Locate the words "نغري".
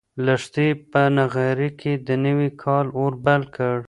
1.17-1.69